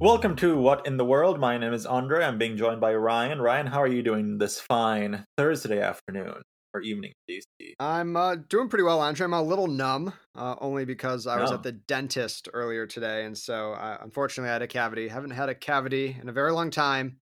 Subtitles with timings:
[0.00, 1.40] Welcome to What in the World.
[1.40, 2.24] My name is Andre.
[2.24, 3.42] I'm being joined by Ryan.
[3.42, 6.40] Ryan, how are you doing this fine Thursday afternoon
[6.72, 7.74] or evening, DC?
[7.80, 9.24] I'm uh, doing pretty well, Andre.
[9.24, 13.36] I'm a little numb, uh, only because I was at the dentist earlier today, and
[13.36, 15.08] so uh, unfortunately I had a cavity.
[15.08, 17.18] Haven't had a cavity in a very long time,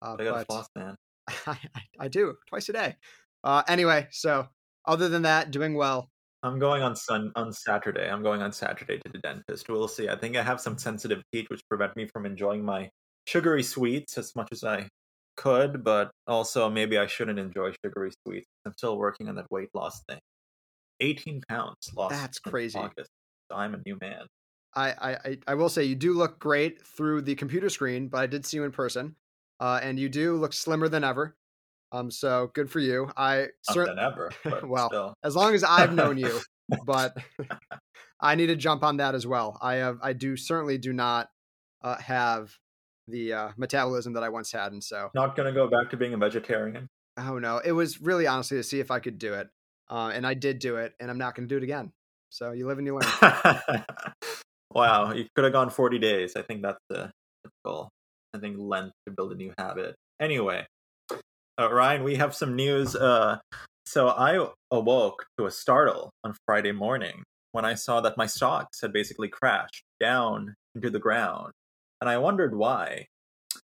[0.00, 0.96] uh, I got a floss, man.
[1.28, 2.96] I, I, I do twice a day.
[3.44, 4.48] Uh, anyway, so
[4.86, 6.10] other than that, doing well.
[6.46, 8.08] I'm going on sun on Saturday.
[8.08, 9.68] I'm going on Saturday to the dentist.
[9.68, 10.08] We'll see.
[10.08, 12.88] I think I have some sensitive teeth which prevent me from enjoying my
[13.26, 14.88] sugary sweets as much as I
[15.36, 18.46] could, but also maybe I shouldn't enjoy sugary sweets.
[18.64, 20.20] I'm still working on that weight loss thing.
[21.00, 22.14] 18 pounds lost.
[22.14, 22.78] That's crazy.
[22.78, 23.10] August.
[23.50, 24.26] I'm a new man.
[24.74, 28.18] I, I, I- I will say you do look great through the computer screen, but
[28.18, 29.16] I did see you in person,
[29.58, 31.36] uh, and you do look slimmer than ever.
[31.92, 33.10] Um, so good for you.
[33.16, 34.30] I Not cer- than ever,
[34.66, 35.14] Well, still.
[35.22, 36.40] as long as I've known you,
[36.84, 37.16] but
[38.20, 39.58] I need to jump on that as well.
[39.62, 41.28] I have, I do certainly do not
[41.82, 42.52] uh, have
[43.08, 46.12] the uh, metabolism that I once had, and so Not gonna go back to being
[46.14, 46.88] a vegetarian.
[47.18, 49.48] oh no, it was really honestly to see if I could do it,
[49.88, 51.92] uh, and I did do it, and I'm not going to do it again.
[52.30, 53.84] So you live and you learn.
[54.72, 56.34] wow, you could have gone 40 days.
[56.36, 57.10] I think that's the
[57.44, 57.88] typical,
[58.34, 59.94] I think, length to build a new habit.
[60.20, 60.66] Anyway,
[61.58, 62.94] uh, Ryan, we have some news.
[62.94, 63.38] Uh,
[63.86, 68.80] so I awoke to a startle on Friday morning when I saw that my stocks
[68.80, 71.52] had basically crashed down into the ground.
[72.00, 73.06] And I wondered why.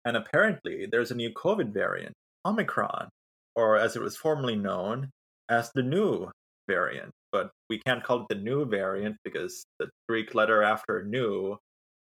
[0.04, 2.14] And apparently, there's a new COVID variant,
[2.44, 3.08] Omicron,
[3.54, 5.10] or as it was formerly known
[5.48, 6.30] as the new
[6.68, 7.10] variant.
[7.32, 11.56] But we can't call it the nu variant because the Greek letter after new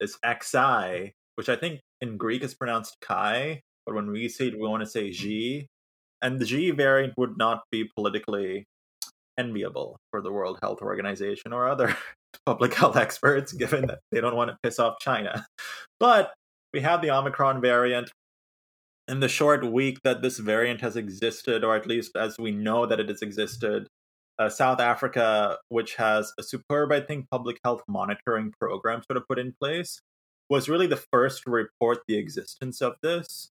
[0.01, 4.55] is XI, which I think in Greek is pronounced chi, but when we say it,
[4.55, 5.67] we want to say G.
[6.21, 8.65] And the G variant would not be politically
[9.39, 11.97] enviable for the World Health Organization or other
[12.47, 15.47] public health experts, given that they don't want to piss off China.
[15.99, 16.33] But
[16.73, 18.11] we have the Omicron variant.
[19.09, 22.87] In the short week that this variant has existed, or at least as we know
[22.87, 23.89] that it has existed,
[24.39, 29.27] uh, South Africa, which has a superb, I think, public health monitoring program sort of
[29.29, 30.01] put in place,
[30.49, 33.51] was really the first to report the existence of this.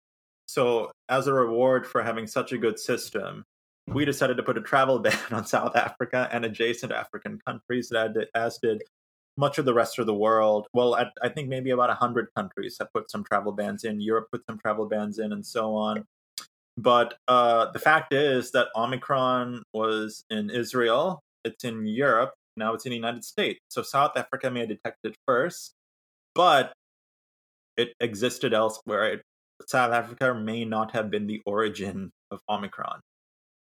[0.48, 3.44] So, as a reward for having such a good system,
[3.86, 8.28] we decided to put a travel ban on South Africa and adjacent African countries, that
[8.34, 8.82] as did
[9.36, 10.66] much of the rest of the world.
[10.72, 14.00] Well, I, I think maybe about 100 countries have put some travel bans in.
[14.00, 16.04] Europe put some travel bans in, and so on.
[16.78, 22.86] But uh, the fact is that Omicron was in Israel, it's in Europe, now it's
[22.86, 23.60] in the United States.
[23.68, 25.74] So South Africa may have detected first,
[26.34, 26.72] but
[27.76, 29.12] it existed elsewhere.
[29.14, 29.22] It,
[29.66, 33.00] South Africa may not have been the origin of Omicron.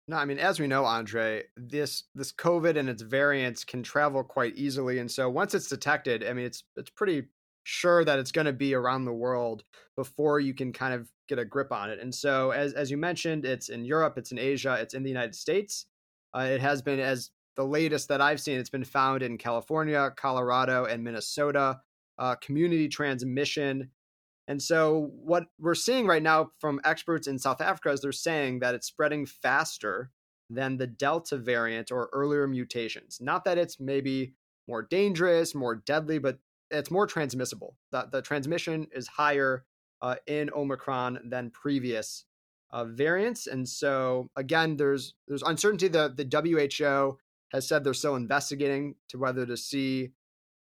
[0.08, 4.24] No, I mean, as we know, Andre, this this COVID and its variants can travel
[4.24, 7.28] quite easily, and so once it's detected, I mean, it's it's pretty
[7.64, 9.62] sure that it's going to be around the world
[9.96, 12.00] before you can kind of get a grip on it.
[12.00, 15.10] And so, as as you mentioned, it's in Europe, it's in Asia, it's in the
[15.10, 15.86] United States.
[16.34, 18.58] Uh, it has been as the latest that I've seen.
[18.58, 21.80] It's been found in California, Colorado, and Minnesota.
[22.18, 23.90] Uh, community transmission.
[24.48, 28.60] And so, what we're seeing right now from experts in South Africa is they're saying
[28.60, 30.10] that it's spreading faster
[30.50, 33.18] than the Delta variant or earlier mutations.
[33.20, 34.34] Not that it's maybe
[34.68, 36.38] more dangerous, more deadly, but
[36.70, 37.76] it's more transmissible.
[37.90, 39.64] The, the transmission is higher
[40.00, 42.24] uh, in Omicron than previous
[42.72, 43.46] uh, variants.
[43.46, 45.88] And so, again, there's there's uncertainty.
[45.88, 47.18] The, the WHO
[47.52, 50.12] has said they're still investigating to whether to see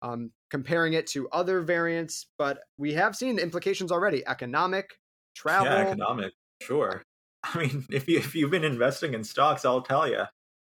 [0.02, 4.90] um, comparing it to other variants, but we have seen the implications already: economic,
[5.34, 5.72] travel.
[5.72, 7.02] Yeah, economic, sure.
[7.42, 10.24] I mean, if you if you've been investing in stocks, I'll tell you,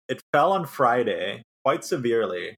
[0.08, 2.56] it fell on Friday quite severely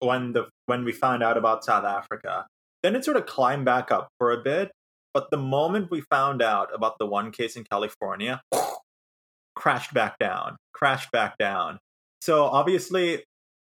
[0.00, 2.46] when the when we found out about South Africa.
[2.82, 4.72] Then it sort of climbed back up for a bit,
[5.14, 8.42] but the moment we found out about the one case in California,
[9.54, 11.78] crashed back down, crashed back down.
[12.20, 13.24] So obviously,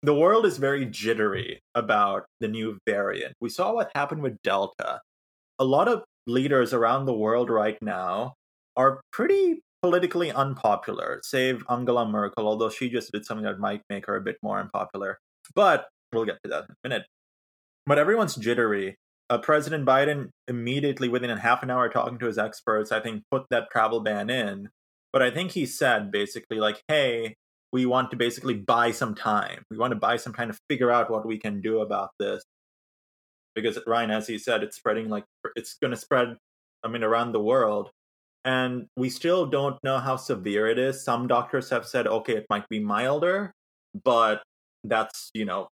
[0.04, 3.34] the world is very jittery about the new variant.
[3.40, 5.00] We saw what happened with Delta.
[5.58, 8.34] A lot of leaders around the world right now
[8.76, 14.05] are pretty politically unpopular, save Angela Merkel, although she just did something that might make
[14.06, 15.19] her a bit more unpopular.
[15.55, 17.06] But we'll get to that in a minute.
[17.87, 18.96] But everyone's jittery.
[19.31, 23.23] Uh, President Biden immediately, within a half an hour, talking to his experts, I think
[23.31, 24.69] put that travel ban in.
[25.14, 27.37] But I think he said basically like, "Hey,
[27.75, 29.65] we want to basically buy some time.
[29.71, 32.43] We want to buy some time to figure out what we can do about this."
[33.55, 35.25] Because Ryan, as he said, it's spreading like
[35.56, 36.37] it's going to spread.
[36.82, 37.91] I mean, around the world,
[38.44, 41.05] and we still don't know how severe it is.
[41.05, 43.53] Some doctors have said, okay, it might be milder,
[44.05, 44.43] but
[44.85, 45.69] that's you know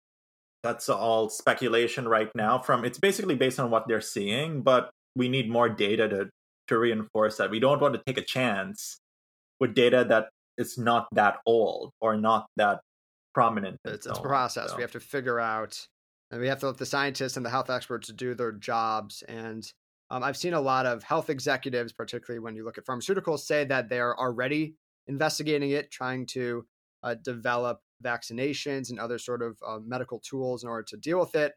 [0.63, 5.29] that's all speculation right now from it's basically based on what they're seeing but we
[5.29, 6.31] need more data to
[6.69, 7.51] to reinforce that.
[7.51, 8.99] We don't want to take a chance
[9.61, 10.29] with data that
[10.59, 12.81] is not that old or not that
[13.35, 13.79] prominent.
[13.85, 14.71] It's, it's a process.
[14.71, 14.77] So.
[14.77, 15.87] We have to figure out,
[16.31, 19.23] and we have to let the scientists and the health experts do their jobs.
[19.29, 19.65] And
[20.11, 23.65] um, I've seen a lot of health executives, particularly when you look at pharmaceuticals, say
[23.65, 24.75] that they're already
[25.07, 26.67] investigating it, trying to
[27.03, 31.35] uh, develop vaccinations and other sort of uh, medical tools in order to deal with
[31.35, 31.53] it.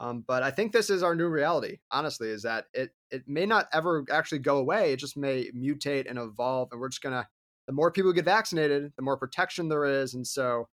[0.00, 1.78] Um, but I think this is our new reality.
[1.92, 4.92] Honestly, is that it it may not ever actually go away.
[4.92, 7.28] It just may mutate and evolve, and we're just gonna.
[7.72, 10.66] The more people get vaccinated, the more protection there is, and so.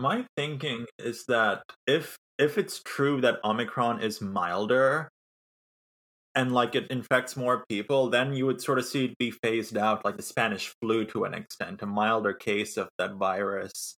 [0.00, 5.10] My thinking is that if if it's true that Omicron is milder,
[6.34, 9.76] and like it infects more people, then you would sort of see it be phased
[9.76, 13.94] out, like the Spanish flu to an extent, a milder case of that virus,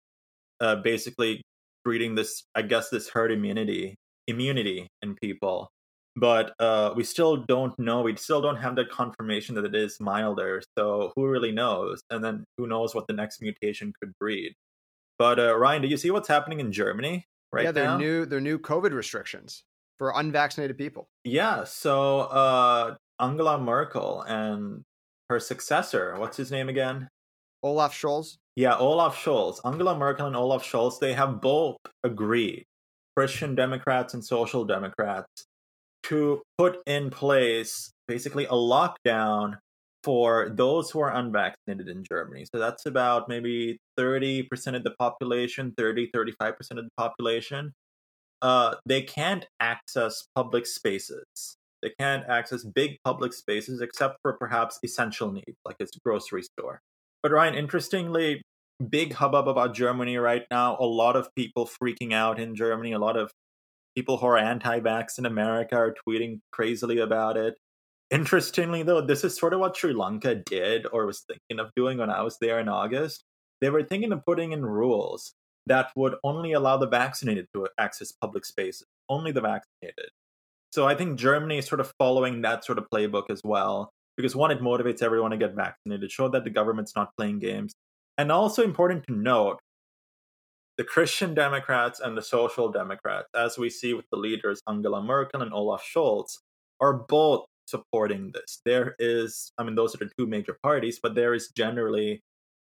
[0.58, 1.40] uh, basically
[1.84, 3.94] breeding this, I guess, this herd immunity
[4.26, 5.70] immunity in people.
[6.18, 8.02] But uh, we still don't know.
[8.02, 10.62] We still don't have that confirmation that it is milder.
[10.76, 12.00] So who really knows?
[12.10, 14.54] And then who knows what the next mutation could breed?
[15.18, 17.80] But uh, Ryan, do you see what's happening in Germany right yeah, now?
[17.80, 18.26] Yeah, they're new.
[18.26, 19.62] They're new COVID restrictions
[19.98, 21.08] for unvaccinated people.
[21.24, 21.64] Yeah.
[21.64, 24.82] So uh, Angela Merkel and
[25.28, 27.08] her successor, what's his name again?
[27.62, 28.38] Olaf Scholz.
[28.56, 29.60] Yeah, Olaf Scholz.
[29.64, 32.64] Angela Merkel and Olaf Scholz, they have both agreed,
[33.16, 35.46] Christian Democrats and Social Democrats,
[36.04, 39.58] to put in place basically a lockdown
[40.04, 42.46] for those who are unvaccinated in Germany.
[42.52, 47.72] So that's about maybe 30% of the population, 30, 35% of the population
[48.42, 51.56] uh, they can't access public spaces.
[51.82, 56.80] They can't access big public spaces except for perhaps essential needs, like its grocery store.
[57.22, 58.42] But Ryan, interestingly,
[58.88, 60.76] big hubbub about Germany right now.
[60.78, 62.92] A lot of people freaking out in Germany.
[62.92, 63.30] A lot of
[63.96, 67.54] people who are anti-vax in America are tweeting crazily about it.
[68.10, 71.98] Interestingly, though, this is sort of what Sri Lanka did or was thinking of doing
[71.98, 73.24] when I was there in August.
[73.60, 75.34] They were thinking of putting in rules
[75.66, 80.08] that would only allow the vaccinated to access public spaces, only the vaccinated.
[80.72, 84.34] So I think Germany is sort of following that sort of playbook as well, because
[84.34, 87.74] one, it motivates everyone to get vaccinated, show that the government's not playing games.
[88.16, 89.58] And also important to note,
[90.78, 95.42] the Christian Democrats and the Social Democrats, as we see with the leaders Angela Merkel
[95.42, 96.38] and Olaf Scholz,
[96.80, 98.60] are both supporting this.
[98.64, 102.22] There is, I mean, those are the two major parties, but there is generally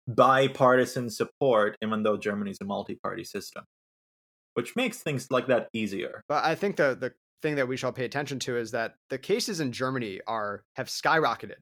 [0.07, 3.65] bipartisan support, even though Germany's a multi-party system,
[4.53, 6.23] which makes things like that easier.
[6.29, 9.17] But I think the the thing that we shall pay attention to is that the
[9.17, 11.59] cases in Germany are have skyrocketed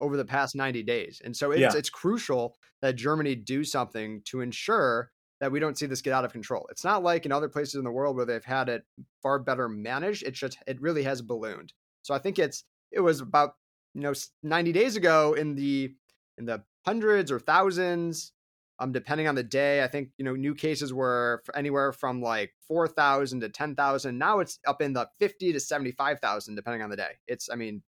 [0.00, 1.20] over the past 90 days.
[1.24, 1.76] And so it's yeah.
[1.76, 6.24] it's crucial that Germany do something to ensure that we don't see this get out
[6.24, 6.66] of control.
[6.70, 8.84] It's not like in other places in the world where they've had it
[9.22, 10.24] far better managed.
[10.24, 11.72] It just it really has ballooned.
[12.02, 13.54] So I think it's it was about
[13.94, 15.94] you know 90 days ago in the
[16.38, 18.32] in the hundreds or thousands,
[18.78, 19.82] um, depending on the day.
[19.82, 24.18] I think you know new cases were anywhere from like four thousand to ten thousand.
[24.18, 27.12] Now it's up in the fifty to seventy five thousand, depending on the day.
[27.26, 27.82] It's I mean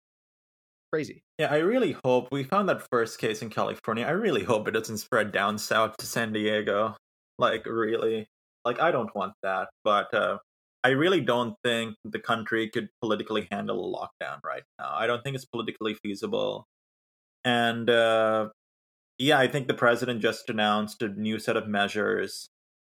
[0.92, 1.24] crazy.
[1.38, 4.06] Yeah, I really hope we found that first case in California.
[4.06, 6.96] I really hope it doesn't spread down south to San Diego.
[7.38, 8.28] Like really,
[8.66, 10.14] like I don't want that, but.
[10.14, 10.38] uh
[10.84, 14.92] I really don't think the country could politically handle a lockdown right now.
[14.94, 16.66] I don't think it's politically feasible.
[17.46, 18.50] And uh,
[19.20, 22.50] yeah, I think the president just announced a new set of measures.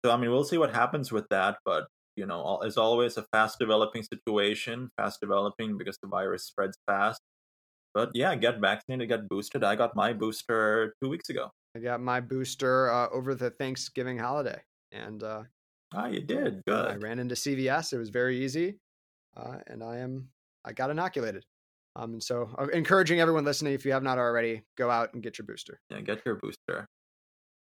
[0.05, 1.59] So, I mean, we'll see what happens with that.
[1.64, 6.78] But, you know, as always, a fast developing situation, fast developing because the virus spreads
[6.87, 7.21] fast.
[7.95, 9.64] But yeah, get vaccinated, get boosted.
[9.64, 11.50] I got my booster two weeks ago.
[11.75, 14.61] I got my booster uh, over the Thanksgiving holiday.
[14.91, 15.45] And, uh,
[15.95, 16.62] ah, you did.
[16.67, 16.87] Good.
[16.87, 17.93] I ran into CVS.
[17.93, 18.76] It was very easy.
[19.37, 20.29] Uh, and I am,
[20.64, 21.45] I got inoculated.
[21.97, 25.23] Um, and so, uh, encouraging everyone listening, if you have not already, go out and
[25.23, 25.81] get your booster.
[25.91, 26.87] Yeah, get your booster.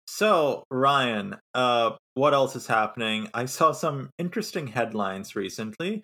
[0.09, 3.29] So, Ryan, uh, what else is happening?
[3.33, 6.03] I saw some interesting headlines recently.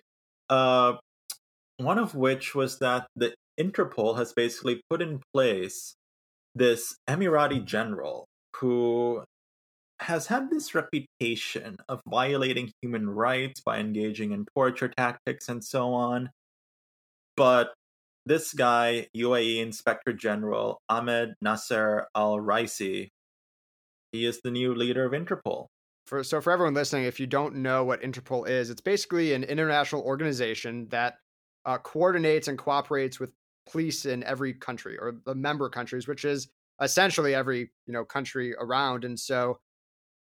[0.49, 0.93] Uh,
[1.77, 5.96] one of which was that the Interpol has basically put in place
[6.57, 9.23] this Emirati general who
[9.99, 15.93] has had this reputation of violating human rights by engaging in torture tactics and so
[15.93, 16.29] on.
[17.35, 17.73] But
[18.25, 23.09] this guy, UAE Inspector General Ahmed Nasser Al Raisi,
[24.11, 25.67] he is the new leader of Interpol.
[26.05, 29.43] For, so, for everyone listening, if you don't know what Interpol is, it's basically an
[29.43, 31.15] international organization that
[31.65, 33.33] uh, coordinates and cooperates with
[33.69, 36.49] police in every country or the member countries, which is
[36.81, 39.05] essentially every you know country around.
[39.05, 39.59] And so,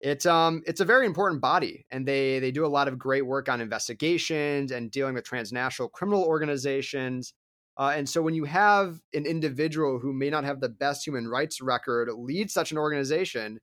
[0.01, 3.27] it's um it's a very important body, and they they do a lot of great
[3.27, 7.35] work on investigations and dealing with transnational criminal organizations
[7.79, 11.29] Uh, and so when you have an individual who may not have the best human
[11.29, 13.59] rights record lead such an organization,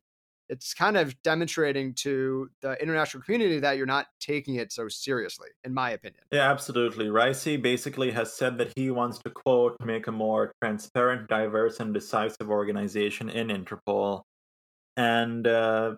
[0.50, 5.50] it's kind of demonstrating to the international community that you're not taking it so seriously,
[5.64, 6.24] in my opinion.
[6.32, 7.06] Yeah, absolutely.
[7.06, 11.94] Raisi basically has said that he wants to, quote, make a more transparent, diverse, and
[11.94, 14.24] decisive organization in Interpol.
[14.96, 15.96] And uh,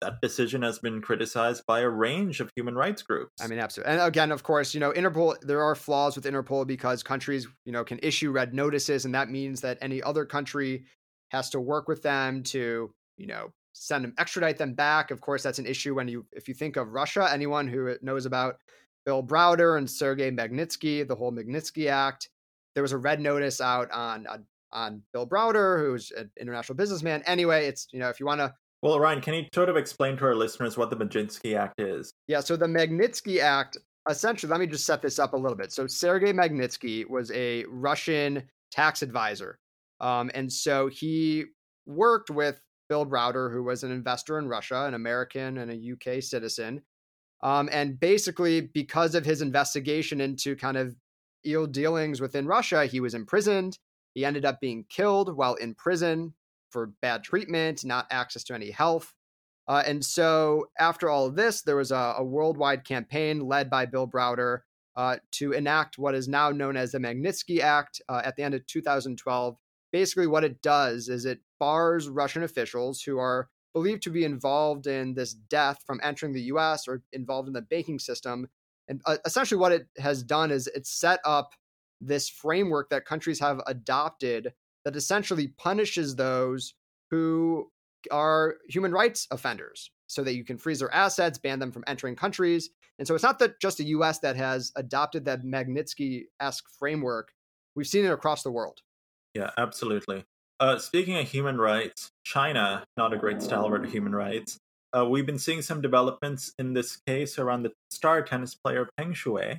[0.00, 3.32] that decision has been criticized by a range of human rights groups.
[3.40, 3.94] I mean, absolutely.
[3.94, 7.72] And again, of course, you know, Interpol, there are flaws with Interpol because countries, you
[7.72, 9.04] know, can issue red notices.
[9.04, 10.84] And that means that any other country
[11.30, 15.10] has to work with them to, you know, send them, extradite them back.
[15.10, 18.24] Of course, that's an issue when you, if you think of Russia, anyone who knows
[18.24, 18.56] about
[19.04, 22.30] Bill Browder and Sergei Magnitsky, the whole Magnitsky Act,
[22.74, 27.22] there was a red notice out on, on, on Bill Browder, who's an international businessman.
[27.26, 28.54] Anyway, it's, you know, if you want to
[28.84, 32.12] well, Ryan, can you sort of explain to our listeners what the Magnitsky Act is?
[32.26, 33.78] Yeah, so the Magnitsky Act,
[34.10, 35.72] essentially, let me just set this up a little bit.
[35.72, 39.58] So Sergei Magnitsky was a Russian tax advisor.
[40.00, 41.44] Um, and so he
[41.86, 42.60] worked with
[42.94, 46.82] Bill Browder, who was an investor in Russia, an American and a UK citizen.
[47.42, 50.94] Um, and basically, because of his investigation into kind of
[51.44, 53.80] ill dealings within Russia, he was imprisoned.
[54.14, 56.34] He ended up being killed while in prison
[56.70, 59.12] for bad treatment, not access to any health.
[59.66, 63.86] Uh, and so, after all of this, there was a, a worldwide campaign led by
[63.86, 64.60] Bill Browder
[64.94, 68.54] uh, to enact what is now known as the Magnitsky Act uh, at the end
[68.54, 69.56] of 2012.
[69.90, 74.86] Basically, what it does is it bars Russian officials who are believed to be involved
[74.86, 78.48] in this death from entering the US or involved in the banking system.
[78.86, 81.52] And uh, essentially, what it has done is it's set up
[82.02, 84.52] this framework that countries have adopted
[84.84, 86.74] that essentially punishes those
[87.10, 87.70] who
[88.10, 92.14] are human rights offenders so that you can freeze their assets, ban them from entering
[92.14, 92.68] countries.
[92.98, 97.32] And so it's not that just the US that has adopted that Magnitsky esque framework,
[97.74, 98.82] we've seen it across the world.
[99.32, 100.26] Yeah, absolutely.
[100.60, 104.58] Uh, speaking of human rights, China, not a great stalwart of human rights.
[104.96, 109.12] Uh, we've been seeing some developments in this case around the star tennis player Peng
[109.12, 109.58] Shuai,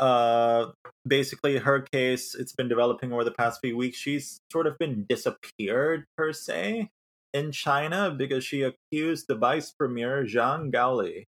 [0.00, 0.66] uh
[1.06, 3.98] basically her case it's been developing over the past few weeks.
[3.98, 6.88] She's sort of been disappeared per se
[7.34, 11.24] in china because she accused the vice premier zhang gaoli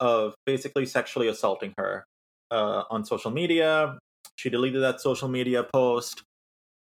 [0.00, 2.04] of basically sexually assaulting her
[2.50, 3.98] uh, on social media.
[4.36, 6.22] She deleted that social media post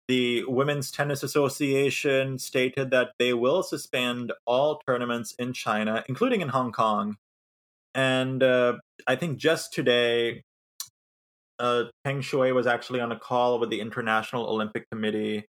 [0.10, 6.50] the women's tennis association stated that they will suspend all tournaments in china including in
[6.50, 7.16] hong kong
[7.96, 8.74] and uh,
[9.08, 10.44] i think just today
[11.60, 15.46] uh, Peng Shuai was actually on a call with the International Olympic Committee,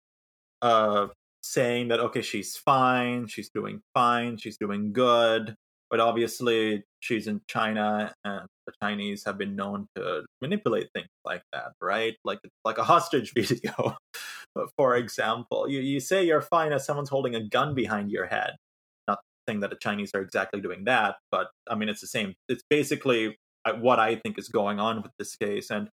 [0.61, 1.07] uh,
[1.43, 5.55] saying that okay, she's fine, she's doing fine, she's doing good,
[5.89, 11.43] but obviously she's in China, and the Chinese have been known to manipulate things like
[11.53, 12.15] that, right?
[12.23, 13.97] Like it's like a hostage video,
[14.77, 15.69] for example.
[15.69, 18.51] You you say you're fine as someone's holding a gun behind your head.
[19.07, 22.35] Not saying that the Chinese are exactly doing that, but I mean it's the same.
[22.49, 25.89] It's basically uh, what I think is going on with this case, and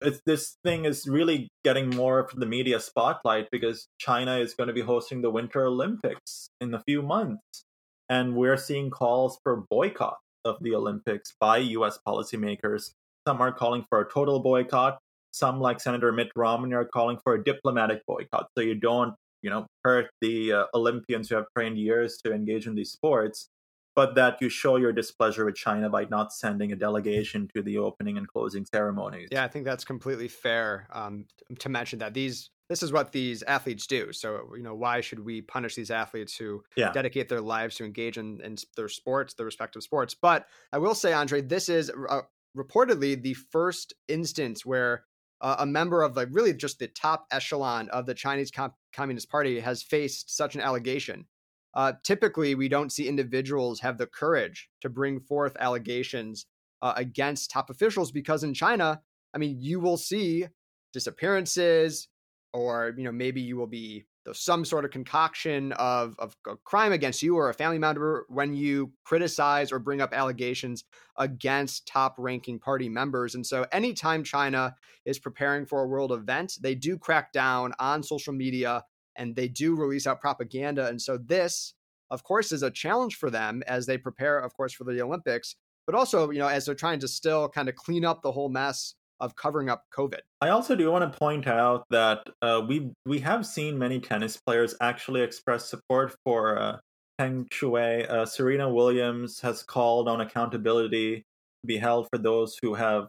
[0.00, 4.68] it's, this thing is really getting more of the media spotlight because China is going
[4.68, 7.64] to be hosting the Winter Olympics in a few months.
[8.08, 12.92] And we're seeing calls for boycott of the Olympics by US policymakers.
[13.26, 14.98] Some are calling for a total boycott.
[15.36, 18.48] Some, like Senator Mitt Romney, are calling for a diplomatic boycott.
[18.56, 22.66] So you don't, you know, hurt the uh, Olympians who have trained years to engage
[22.66, 23.48] in these sports
[23.96, 27.78] but that you show your displeasure with China by not sending a delegation to the
[27.78, 29.28] opening and closing ceremonies.
[29.32, 31.24] Yeah, I think that's completely fair um,
[31.58, 34.12] to mention that these this is what these athletes do.
[34.12, 36.92] So you know, why should we punish these athletes who yeah.
[36.92, 40.14] dedicate their lives to engage in, in, their sports, their respective sports?
[40.14, 42.22] But I will say, Andre, this is uh,
[42.56, 45.04] reportedly the first instance where
[45.40, 49.60] a member of like really just the top echelon of the Chinese Com- Communist Party
[49.60, 51.26] has faced such an allegation.
[51.74, 56.46] Uh, typically we don't see individuals have the courage to bring forth allegations
[56.80, 59.02] uh, against top officials because in China,
[59.34, 60.46] I mean, you will see
[60.92, 62.08] disappearances,
[62.52, 66.92] or you know maybe you will be some sort of concoction of, of a crime
[66.92, 70.84] against you or a family member when you criticize or bring up allegations
[71.16, 73.34] against top ranking party members.
[73.34, 78.02] And so, anytime China is preparing for a world event, they do crack down on
[78.02, 78.82] social media
[79.16, 80.86] and they do release out propaganda.
[80.86, 81.74] And so this,
[82.10, 85.56] of course, is a challenge for them as they prepare, of course, for the Olympics,
[85.86, 88.48] but also, you know, as they're trying to still kind of clean up the whole
[88.48, 90.20] mess of covering up COVID.
[90.40, 94.36] I also do want to point out that uh, we we have seen many tennis
[94.36, 96.78] players actually express support for uh,
[97.18, 98.08] Peng Shuai.
[98.08, 103.08] Uh, Serena Williams has called on accountability to be held for those who have,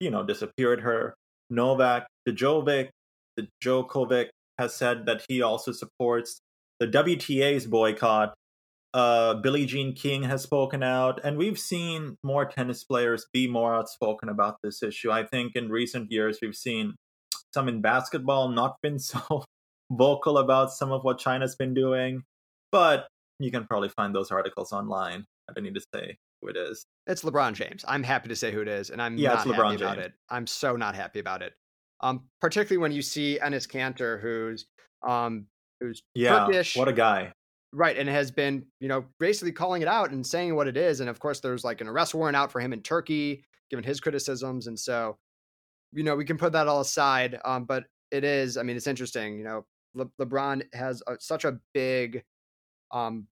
[0.00, 1.14] you know, disappeared her.
[1.50, 2.90] Novak Djokovic
[3.62, 4.28] Djokovic
[4.58, 6.40] has said that he also supports
[6.80, 8.34] the WTA's boycott.
[8.94, 13.74] Uh, Billie Jean King has spoken out, and we've seen more tennis players be more
[13.74, 15.10] outspoken about this issue.
[15.10, 16.94] I think in recent years we've seen
[17.52, 19.44] some in basketball not been so
[19.90, 22.22] vocal about some of what China's been doing,
[22.72, 25.24] but you can probably find those articles online.
[25.48, 26.84] I don't need to say who it is.
[27.06, 27.84] It's LeBron James.
[27.88, 29.80] I'm happy to say who it is, and I'm yeah, not happy James.
[29.80, 30.12] about it.
[30.28, 31.54] I'm so not happy about it.
[32.00, 34.66] Um, particularly when you see Enes Kanter, who's
[35.06, 35.46] um,
[35.80, 37.32] who's yeah, Turkish, what a guy,
[37.72, 41.00] right, and has been you know basically calling it out and saying what it is.
[41.00, 44.00] And of course, there's like an arrest warrant out for him in Turkey, given his
[44.00, 45.18] criticisms, and so
[45.92, 47.38] you know we can put that all aside.
[47.44, 49.38] Um, but it is, I mean, it's interesting.
[49.38, 52.24] You know, Le- LeBron has a, such a big
[52.90, 53.26] um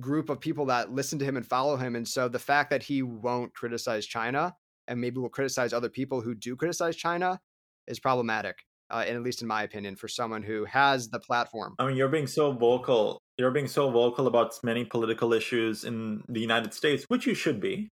[0.00, 1.96] group of people that listen to him and follow him.
[1.96, 4.54] And so the fact that he won't criticize China
[4.88, 7.40] and maybe will criticize other people who do criticize China
[7.86, 8.58] is problematic,
[8.90, 11.74] uh, and at least in my opinion, for someone who has the platform.
[11.78, 13.20] I mean, you're being so vocal.
[13.38, 17.60] You're being so vocal about many political issues in the United States, which you should
[17.60, 17.88] be.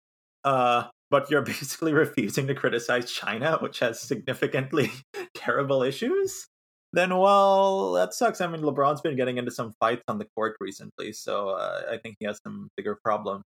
[0.45, 4.91] Uh, but you're basically refusing to criticize China, which has significantly
[5.35, 6.47] terrible issues
[6.93, 8.41] then well, that sucks.
[8.41, 11.99] I mean, LeBron's been getting into some fights on the court recently, so uh, I
[11.99, 13.43] think he has some bigger problem.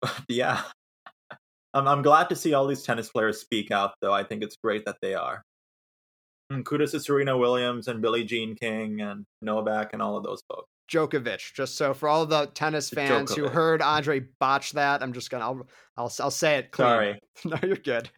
[0.00, 0.62] But yeah,
[1.74, 4.12] I'm I'm glad to see all these tennis players speak out, though.
[4.12, 5.42] I think it's great that they are.
[6.50, 10.42] And kudos to Serena Williams and Billie Jean King and Novak and all of those
[10.48, 10.68] folks.
[10.90, 11.52] Djokovic.
[11.52, 13.36] Just so for all the tennis fans Djokovic.
[13.36, 16.70] who heard Andre botch that, I'm just gonna I'll I'll, I'll say it.
[16.70, 16.86] Clean.
[16.86, 17.20] Sorry.
[17.44, 18.08] no, you're good.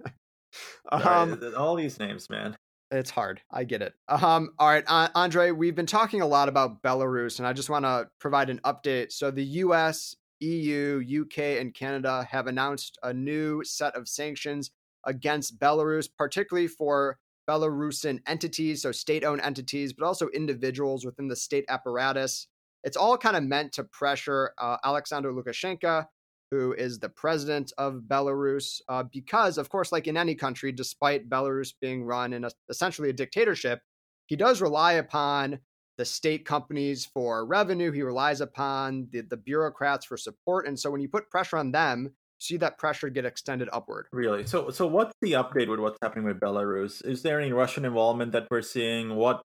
[0.92, 2.56] um, all these names, man.
[2.92, 3.40] It's hard.
[3.52, 3.94] I get it.
[4.08, 7.70] Um, all right, uh, Andre, we've been talking a lot about Belarus, and I just
[7.70, 9.12] want to provide an update.
[9.12, 14.72] So, the US, EU, UK, and Canada have announced a new set of sanctions
[15.06, 17.18] against Belarus, particularly for
[17.50, 22.46] Belarusian entities, so state owned entities, but also individuals within the state apparatus.
[22.84, 26.06] It's all kind of meant to pressure uh, Alexander Lukashenko
[26.50, 31.30] who is the president of Belarus, uh, because, of course, like in any country, despite
[31.30, 33.80] Belarus being run in a, essentially a dictatorship,
[34.26, 35.60] he does rely upon
[35.96, 37.92] the state companies for revenue.
[37.92, 40.66] He relies upon the, the bureaucrats for support.
[40.66, 44.06] And so when you put pressure on them, see that pressure get extended upward.
[44.12, 44.46] Really?
[44.46, 47.04] So so what's the update with what's happening with Belarus?
[47.04, 49.14] Is there any Russian involvement that we're seeing?
[49.14, 49.42] What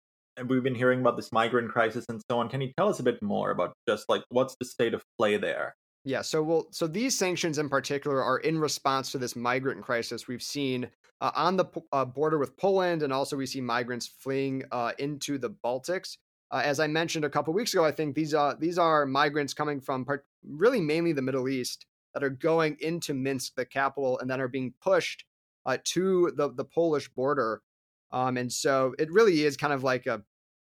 [0.47, 2.49] we've been hearing about this migrant crisis and so on.
[2.49, 5.37] Can you tell us a bit more about just like what's the state of play
[5.37, 5.75] there?
[6.05, 10.27] Yeah, so well, so these sanctions in particular are in response to this migrant crisis
[10.27, 14.65] we've seen uh, on the uh, border with Poland, and also we see migrants fleeing
[14.73, 16.17] uh, into the Baltics.
[16.51, 19.55] Uh, as I mentioned a couple weeks ago, I think these are these are migrants
[19.55, 24.19] coming from part, really mainly the Middle East that are going into Minsk, the capital,
[24.19, 25.25] and then are being pushed
[25.67, 27.63] uh, to the the Polish border.
[28.11, 30.23] Um, and so it really is kind of like a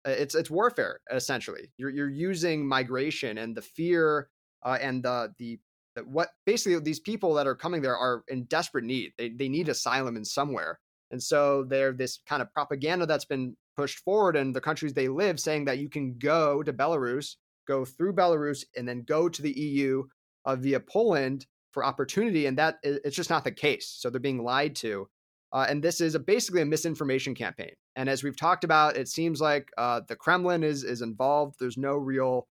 [0.05, 1.71] it's it's warfare essentially.
[1.77, 4.29] You're you're using migration and the fear
[4.63, 5.59] uh, and the the
[6.05, 9.13] what basically these people that are coming there are in desperate need.
[9.17, 10.79] They they need asylum in somewhere,
[11.11, 15.07] and so they're this kind of propaganda that's been pushed forward in the countries they
[15.07, 17.35] live, saying that you can go to Belarus,
[17.67, 20.03] go through Belarus, and then go to the EU
[20.45, 23.87] uh, via Poland for opportunity, and that it's just not the case.
[23.99, 25.09] So they're being lied to.
[25.51, 27.73] Uh, and this is a, basically a misinformation campaign.
[27.95, 31.55] And as we've talked about, it seems like uh, the Kremlin is is involved.
[31.59, 32.47] There's no real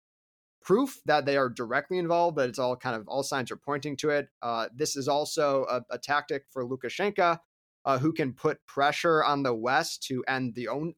[0.63, 3.97] proof that they are directly involved, but it's all kind of all signs are pointing
[3.97, 4.27] to it.
[4.41, 7.39] Uh, this is also a, a tactic for Lukashenko,
[7.85, 10.93] uh, who can put pressure on the West to end the own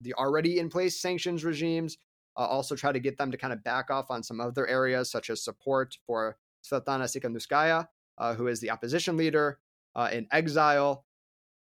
[0.00, 1.96] the already in place sanctions regimes.
[2.36, 5.10] Uh, also, try to get them to kind of back off on some other areas,
[5.10, 9.58] such as support for Svetlana Tikhanovskaya, uh, who is the opposition leader
[9.94, 11.04] uh, in exile.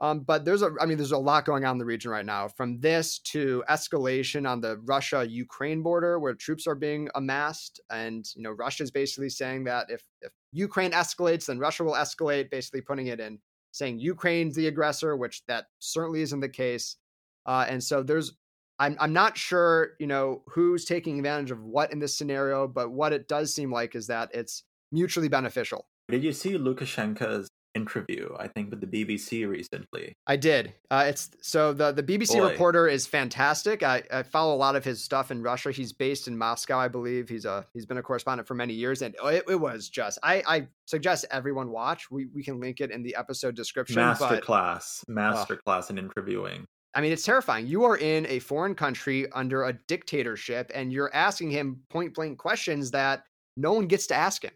[0.01, 2.27] Um, but there's a, I mean, there's a lot going on in the region right
[2.27, 2.49] now.
[2.49, 8.43] From this to escalation on the Russia-Ukraine border, where troops are being amassed, and you
[8.43, 12.81] know, Russia is basically saying that if if Ukraine escalates, then Russia will escalate, basically
[12.81, 13.39] putting it in
[13.71, 16.97] saying Ukraine's the aggressor, which that certainly isn't the case.
[17.45, 18.33] Uh, and so there's,
[18.79, 22.91] I'm I'm not sure, you know, who's taking advantage of what in this scenario, but
[22.91, 25.87] what it does seem like is that it's mutually beneficial.
[26.09, 30.17] Did you see Lukashenko's interview, I think, with the BBC recently.
[30.27, 30.73] I did.
[30.91, 32.51] Uh, it's so the the BBC Boy.
[32.51, 33.83] reporter is fantastic.
[33.83, 35.73] I, I follow a lot of his stuff in Russia.
[35.73, 37.29] He's based in Moscow, I believe.
[37.29, 40.19] He's a he's been a correspondent for many years, and it, it was just.
[40.23, 42.11] I, I suggest everyone watch.
[42.11, 43.97] We we can link it in the episode description.
[43.97, 46.67] Masterclass, masterclass uh, in interviewing.
[46.95, 47.67] I mean, it's terrifying.
[47.67, 52.39] You are in a foreign country under a dictatorship, and you're asking him point blank
[52.39, 53.25] questions that
[53.57, 54.53] no one gets to ask him.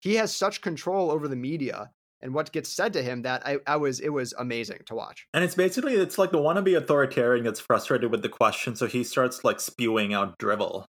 [0.00, 3.58] He has such control over the media and what gets said to him that I,
[3.66, 5.26] I was it was amazing to watch.
[5.32, 9.04] And it's basically it's like the wannabe authoritarian gets frustrated with the question, so he
[9.04, 10.86] starts like spewing out drivel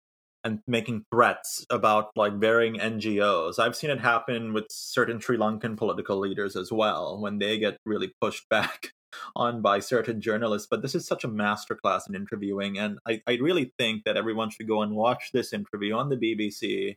[0.44, 3.58] and making threats about like varying NGOs.
[3.58, 7.78] I've seen it happen with certain Sri Lankan political leaders as well when they get
[7.84, 8.90] really pushed back
[9.34, 10.68] on by certain journalists.
[10.70, 14.50] But this is such a masterclass in interviewing, and I, I really think that everyone
[14.50, 16.96] should go and watch this interview on the BBC.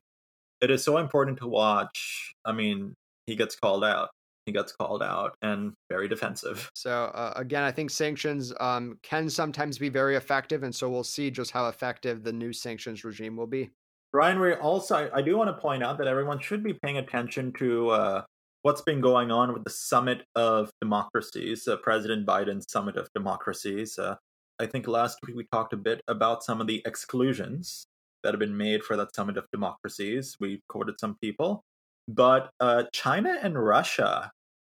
[0.62, 2.34] It is so important to watch.
[2.43, 2.95] I mean,
[3.28, 4.10] he gets called out
[4.50, 6.69] he gets called out and very defensive.
[6.74, 11.04] So uh, again, I think sanctions um, can sometimes be very effective, and so we'll
[11.04, 13.69] see just how effective the new sanctions regime will be.
[14.12, 16.98] Ryan, we also I, I do want to point out that everyone should be paying
[16.98, 18.24] attention to uh,
[18.62, 23.98] what's been going on with the Summit of Democracies, uh, President Biden's Summit of Democracies.
[23.98, 24.15] Uh,
[24.60, 27.86] I think last week we talked a bit about some of the exclusions
[28.24, 30.36] that have been made for that Summit of Democracies.
[30.39, 31.63] We quoted some people.
[32.08, 34.32] But uh, China and Russia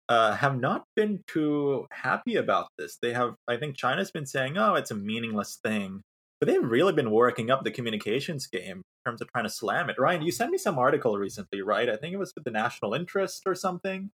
[0.09, 2.99] uh, have not been too happy about this.
[3.01, 6.03] They have, I think, China's been saying, "Oh, it's a meaningless thing,"
[6.41, 9.91] but they've really been working up the communications game in terms of trying to slam
[9.91, 9.97] it.
[9.99, 11.89] Ryan, you sent me some article recently, right?
[11.89, 14.11] I think it was with the National Interest or something.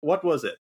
[0.00, 0.56] What was it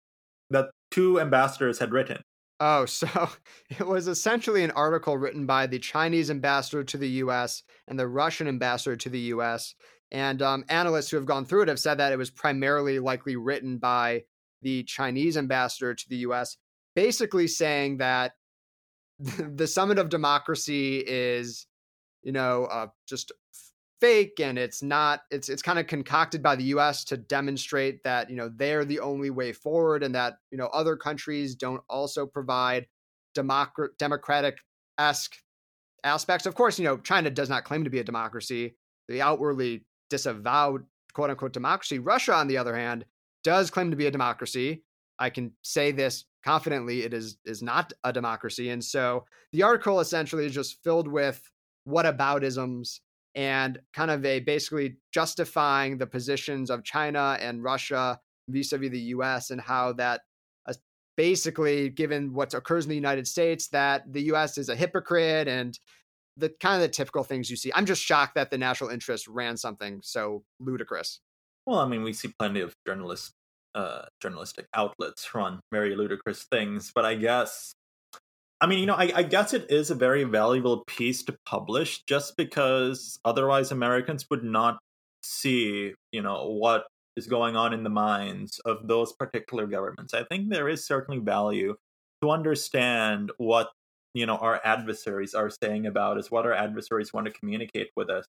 [0.51, 2.23] that two ambassadors had written?
[2.59, 3.31] Oh, so
[3.71, 8.09] it was essentially an article written by the Chinese ambassador to the US and the
[8.09, 9.75] Russian ambassador to the US.
[10.11, 13.37] And um, analysts who have gone through it have said that it was primarily likely
[13.37, 14.25] written by
[14.61, 16.57] the Chinese ambassador to the US,
[16.97, 18.33] basically saying that
[19.55, 21.67] the summit of democracy is,
[22.23, 23.33] you know, uh, just
[24.01, 28.31] fake and it's not it's it's kind of concocted by the US to demonstrate that
[28.31, 32.25] you know they're the only way forward and that you know other countries don't also
[32.25, 32.87] provide
[33.35, 34.57] democrat democratic
[34.97, 35.37] esque
[36.03, 38.75] aspects of course you know China does not claim to be a democracy
[39.07, 43.05] they outwardly disavowed quote unquote democracy Russia on the other hand
[43.43, 44.83] does claim to be a democracy.
[45.19, 50.01] I can say this confidently it is is not a democracy and so the article
[50.01, 51.51] essentially is just filled with
[51.89, 53.01] whataboutisms
[53.35, 59.51] and kind of a basically justifying the positions of China and Russia vis-a-vis the US
[59.51, 60.23] and how that
[60.67, 60.75] uh,
[61.17, 65.79] basically given what occurs in the United States that the US is a hypocrite and
[66.37, 67.71] the kind of the typical things you see.
[67.75, 71.21] I'm just shocked that the national interest ran something so ludicrous.
[71.67, 73.33] Well, I mean, we see plenty of journalists
[73.75, 76.93] uh, journalistic outlets run very ludicrous things.
[76.95, 77.73] But I guess,
[78.61, 82.03] I mean, you know, I, I guess it is a very valuable piece to publish
[82.07, 84.79] just because otherwise Americans would not
[85.23, 86.85] see, you know, what
[87.17, 90.15] is going on in the minds of those particular governments.
[90.15, 91.75] I think there is certainly value
[92.23, 93.71] to understand what
[94.15, 98.11] you know our adversaries are saying about us, what our adversaries want to communicate with
[98.11, 98.25] us.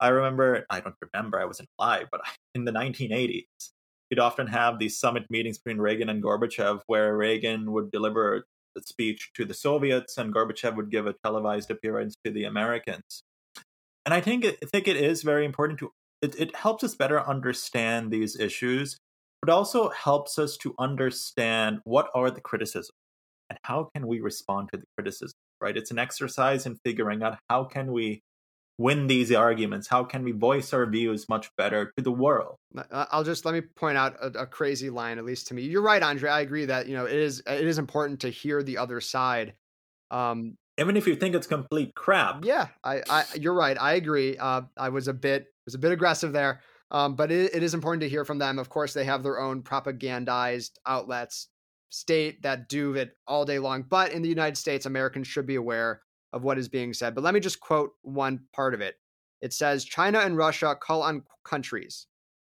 [0.00, 2.20] I remember, I don't remember, I wasn't alive, but
[2.54, 3.70] in the 1980s,
[4.10, 8.44] you'd often have these summit meetings between Reagan and Gorbachev, where Reagan would deliver
[8.76, 13.22] a speech to the Soviets and Gorbachev would give a televised appearance to the Americans.
[14.04, 15.90] And I think I think it is very important to
[16.22, 18.96] it, it helps us better understand these issues,
[19.42, 22.90] but also helps us to understand what are the criticisms
[23.50, 25.34] and how can we respond to the criticism.
[25.60, 25.76] Right?
[25.76, 28.20] It's an exercise in figuring out how can we
[28.78, 29.88] win these arguments?
[29.88, 32.56] How can we voice our views much better to the world?
[32.90, 35.62] I'll just let me point out a, a, crazy line, at least to me.
[35.62, 36.30] You're right, Andre.
[36.30, 39.54] I agree that you know it is it is important to hear the other side.
[40.10, 42.44] Um, Even if you think it's complete crap.
[42.44, 43.76] Yeah, I, I you're right.
[43.80, 44.36] I agree.
[44.36, 46.60] Uh, I was a bit was a bit aggressive there,
[46.90, 48.58] um, but it, it is important to hear from them.
[48.58, 51.48] Of course, they have their own propagandized outlets
[51.88, 53.82] state that do it all day long.
[53.82, 56.02] But in the United States, Americans should be aware
[56.36, 57.14] of what is being said.
[57.14, 58.96] But let me just quote one part of it.
[59.40, 62.06] It says China and Russia call on countries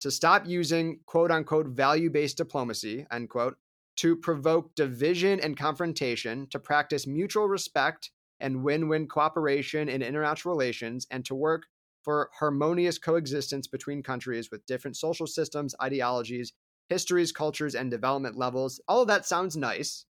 [0.02, 3.58] to stop using quote unquote value based diplomacy, end quote,
[3.98, 10.54] to provoke division and confrontation, to practice mutual respect and win win cooperation in international
[10.54, 11.64] relations, and to work
[12.04, 16.54] for harmonious coexistence between countries with different social systems, ideologies,
[16.90, 18.82] histories, cultures, and development levels.
[18.88, 20.06] All of that sounds nice.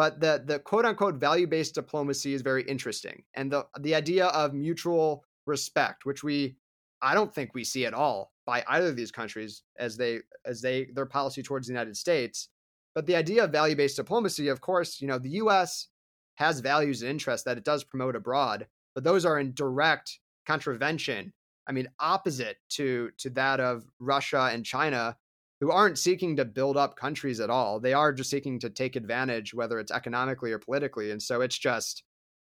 [0.00, 4.28] But the the quote unquote value based diplomacy is very interesting, and the the idea
[4.28, 6.56] of mutual respect, which we
[7.02, 10.62] I don't think we see at all by either of these countries as they as
[10.62, 12.48] they their policy towards the United States.
[12.94, 15.88] But the idea of value based diplomacy, of course, you know, the U.S.
[16.36, 21.34] has values and interests that it does promote abroad, but those are in direct contravention.
[21.66, 25.18] I mean, opposite to to that of Russia and China,
[25.60, 27.80] who aren't seeking to build up countries at all.
[27.80, 31.10] They are just seeking to take advantage, whether it's economically or politically.
[31.10, 32.02] And so it's just,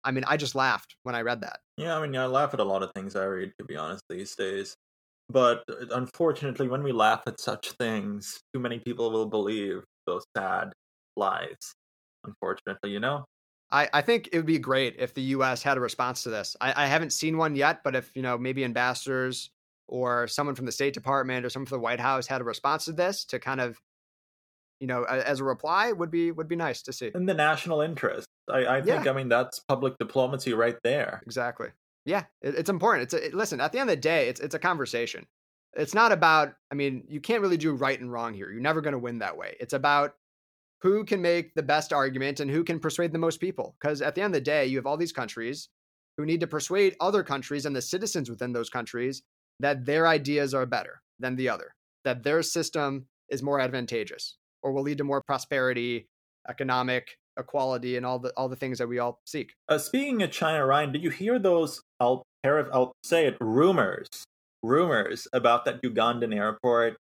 [0.03, 1.59] I mean, I just laughed when I read that.
[1.77, 4.03] Yeah, I mean, I laugh at a lot of things I read, to be honest,
[4.09, 4.75] these days.
[5.29, 10.23] But uh, unfortunately, when we laugh at such things, too many people will believe those
[10.35, 10.73] sad
[11.15, 11.57] lies.
[12.23, 13.25] Unfortunately, you know.
[13.71, 15.63] I, I think it would be great if the U.S.
[15.63, 16.55] had a response to this.
[16.61, 19.49] I, I haven't seen one yet, but if you know, maybe ambassadors
[19.87, 22.85] or someone from the State Department or someone from the White House had a response
[22.85, 23.79] to this to kind of,
[24.79, 27.11] you know, as a reply would be would be nice to see.
[27.13, 29.05] In the national interest, I, I think.
[29.05, 29.11] Yeah.
[29.11, 31.21] I mean, that's public diplomacy right there.
[31.25, 31.69] Exactly.
[32.05, 33.03] Yeah, it, it's important.
[33.03, 33.61] It's a, it, listen.
[33.61, 35.25] At the end of the day, it's it's a conversation.
[35.73, 36.53] It's not about.
[36.71, 38.51] I mean, you can't really do right and wrong here.
[38.51, 39.55] You're never going to win that way.
[39.59, 40.15] It's about
[40.81, 43.75] who can make the best argument and who can persuade the most people.
[43.79, 45.69] Because at the end of the day, you have all these countries
[46.17, 49.23] who need to persuade other countries and the citizens within those countries
[49.59, 54.71] that their ideas are better than the other, that their system is more advantageous or
[54.71, 56.07] will lead to more prosperity,
[56.49, 59.53] economic equality, and all the all the things that we all seek.
[59.69, 61.81] Uh, speaking of China, Ryan, did you hear those?
[61.99, 63.37] I'll I'll say it.
[63.41, 64.07] Rumors,
[64.63, 66.97] rumors about that Ugandan airport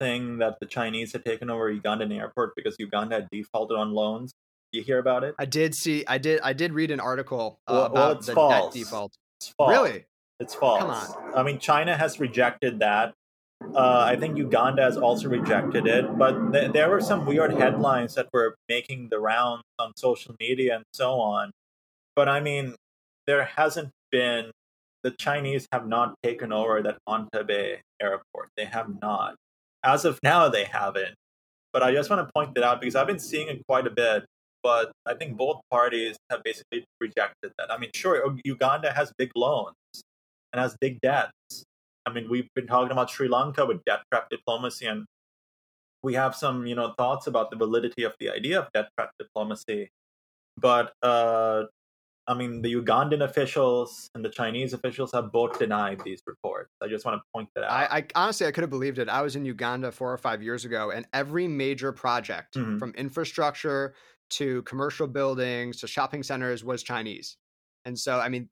[0.00, 4.32] thing that the Chinese had taken over Ugandan airport because Uganda had defaulted on loans.
[4.72, 5.34] You hear about it?
[5.38, 6.04] I did see.
[6.06, 6.40] I did.
[6.42, 8.74] I did read an article uh, Well- well, about it's the false.
[8.74, 9.12] debt default.
[9.40, 9.70] It's false.
[9.70, 10.04] Really?
[10.40, 10.80] It's false.
[10.80, 11.34] Come on.
[11.38, 13.14] I mean, China has rejected that.
[13.74, 18.14] Uh, I think Uganda has also rejected it, but th- there were some weird headlines
[18.14, 21.50] that were making the rounds on social media and so on.
[22.14, 22.74] But I mean,
[23.26, 24.50] there hasn't been,
[25.02, 28.48] the Chinese have not taken over that Entebbe airport.
[28.56, 29.36] They have not.
[29.82, 31.14] As of now, they haven't.
[31.72, 33.90] But I just want to point that out because I've been seeing it quite a
[33.90, 34.24] bit.
[34.62, 37.70] But I think both parties have basically rejected that.
[37.70, 39.74] I mean, sure, Uganda has big loans
[40.54, 41.64] and has big debts.
[42.06, 45.04] I mean, we've been talking about Sri Lanka with debt trap diplomacy, and
[46.02, 49.10] we have some, you know, thoughts about the validity of the idea of debt trap
[49.18, 49.88] diplomacy.
[50.58, 51.64] But uh,
[52.26, 56.70] I mean, the Ugandan officials and the Chinese officials have both denied these reports.
[56.82, 57.70] I just want to point that out.
[57.70, 59.08] I, I honestly I could have believed it.
[59.08, 62.78] I was in Uganda four or five years ago, and every major project Mhm.
[62.78, 63.94] from infrastructure
[64.30, 67.36] to commercial buildings to shopping centers was Chinese.
[67.84, 68.48] And so, I mean,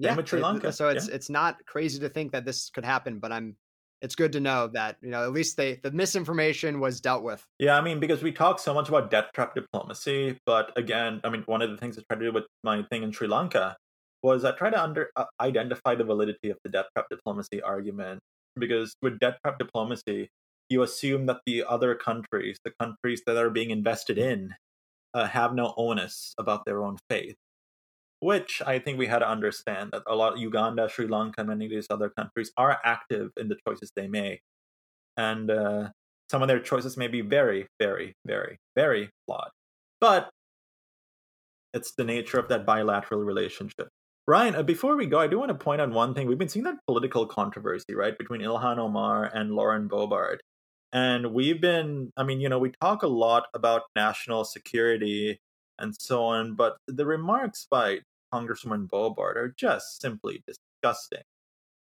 [0.00, 0.16] yeah.
[0.16, 3.18] with Sri it- Lanka, so it's it's not crazy to think that this could happen,
[3.18, 3.56] but I'm.
[4.02, 7.44] It's good to know that you know at least they the misinformation was dealt with.
[7.58, 11.28] Yeah, I mean, because we talk so much about debt trap diplomacy, but again, I
[11.28, 13.76] mean, one of the things I tried to do with my thing in Sri Lanka
[14.22, 18.20] was I try to under uh, identify the validity of the debt trap diplomacy argument.
[18.58, 20.28] Because with debt trap diplomacy,
[20.68, 24.54] you assume that the other countries, the countries that are being invested in,
[25.14, 27.36] uh, have no onus about their own faith.
[28.20, 31.64] Which I think we had to understand that a lot of Uganda, Sri Lanka, many
[31.64, 34.40] of these other countries are active in the choices they make,
[35.16, 35.88] and uh,
[36.30, 39.50] some of their choices may be very, very, very, very flawed.
[40.00, 40.30] But
[41.72, 43.88] it's the nature of that bilateral relationship.
[44.26, 46.28] Ryan, uh, before we go, I do want to point out one thing.
[46.28, 50.38] We've been seeing that political controversy, right, between Ilhan Omar and Lauren Boebert.
[50.92, 55.40] And we've been, I mean, you know, we talk a lot about national security
[55.78, 58.00] and so on, but the remarks by
[58.32, 61.22] Congresswoman Boebert are just simply disgusting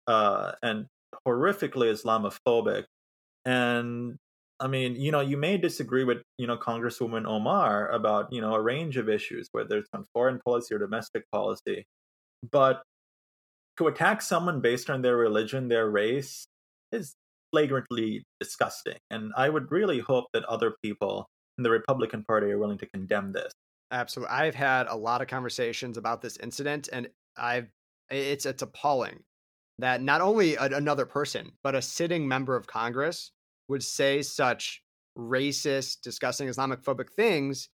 [0.07, 0.87] uh, and
[1.27, 2.85] horrifically Islamophobic.
[3.45, 4.17] And
[4.59, 8.53] I mean, you know, you may disagree with, you know, Congresswoman Omar about, you know,
[8.53, 11.85] a range of issues, whether it's on foreign policy or domestic policy.
[12.51, 12.81] But
[13.77, 16.45] to attack someone based on their religion, their race,
[16.91, 17.15] is
[17.51, 18.97] flagrantly disgusting.
[19.09, 22.89] And I would really hope that other people in the Republican Party are willing to
[22.93, 23.53] condemn this.
[23.91, 24.31] Absolutely.
[24.33, 27.69] I've had a lot of conversations about this incident and I've
[28.09, 29.23] it's it's appalling
[29.77, 33.31] that not only a, another person but a sitting member of Congress
[33.67, 34.83] would say such
[35.17, 37.69] racist, disgusting Islamophobic things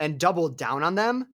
[0.00, 1.32] and double down on them.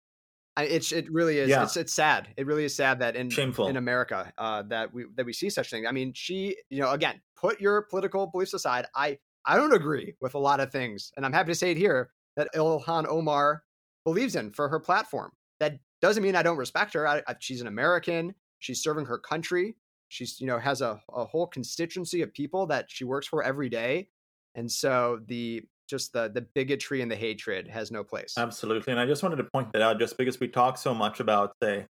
[0.56, 1.62] I, it's it really is Yeah.
[1.62, 2.28] it's it's sad.
[2.36, 3.68] It really is sad that in Shameful.
[3.68, 5.86] in America uh, that we that we see such things.
[5.88, 8.86] I mean, she, you know, again, put your political beliefs aside.
[8.94, 11.76] I I don't agree with a lot of things, and I'm happy to say it
[11.76, 13.62] here that Ilhan Omar
[14.08, 15.30] believes in for her platform.
[15.60, 17.06] That doesn't mean I don't respect her.
[17.06, 18.34] I, I, she's an American.
[18.58, 19.76] She's serving her country.
[20.08, 23.68] She's you know has a, a whole constituency of people that she works for every
[23.68, 24.08] day,
[24.54, 28.34] and so the just the the bigotry and the hatred has no place.
[28.38, 28.90] Absolutely.
[28.92, 31.52] And I just wanted to point that out just because we talk so much about,
[31.62, 31.86] say,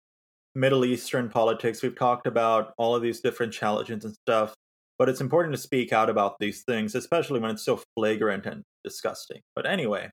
[0.56, 1.84] Middle Eastern politics.
[1.84, 4.53] We've talked about all of these different challenges and stuff.
[4.97, 8.63] But it's important to speak out about these things, especially when it's so flagrant and
[8.84, 9.41] disgusting.
[9.56, 10.10] But anyway,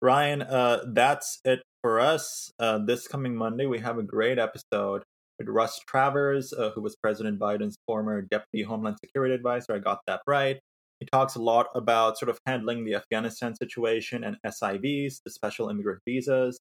[0.00, 2.52] Ryan, uh, that's it for us.
[2.58, 5.02] Uh, this coming Monday, we have a great episode
[5.38, 9.74] with Russ Travers, uh, who was President Biden's former Deputy Homeland Security Advisor.
[9.74, 10.60] I got that right.
[11.00, 15.68] He talks a lot about sort of handling the Afghanistan situation and SIVs, the special
[15.68, 16.58] immigrant visas.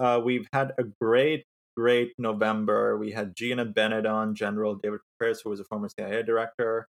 [0.00, 1.44] Uh, we've had a great,
[1.76, 2.98] great November.
[2.98, 6.86] We had Gina Bennett on, General David Petraeus, who was a former CIA director.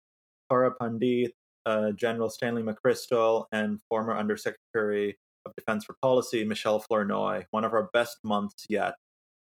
[0.52, 1.32] Farah Pandith,
[1.66, 7.46] uh, General Stanley McChrystal, and former Undersecretary of Defense for Policy Michelle Flournoy.
[7.52, 8.94] One of our best months yet.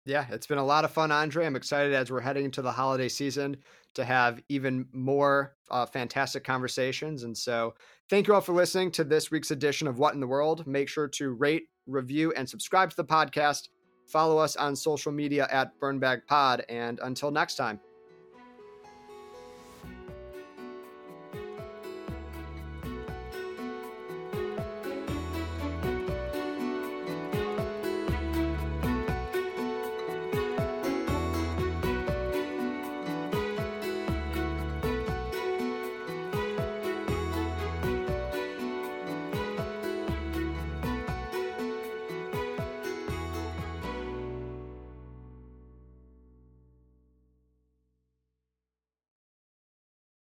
[0.05, 1.47] Yeah, it's been a lot of fun, A'ndre.
[1.47, 3.57] I'm excited as we're heading into the holiday season
[3.95, 7.23] to have even more uh, fantastic conversations.
[7.23, 7.75] And so,
[8.11, 10.67] thank you all for listening to this week's edition of What in the World.
[10.67, 13.69] Make sure to rate, review, and subscribe to the podcast.
[14.07, 16.65] Follow us on social media at BurnBagPod.
[16.69, 17.79] And until next time.